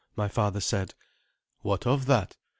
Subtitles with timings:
[0.15, 0.95] my father said.
[1.61, 2.35] "What of that?